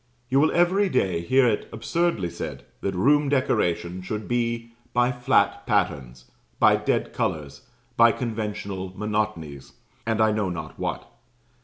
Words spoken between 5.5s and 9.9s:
patterns by dead colours by conventional monotonies,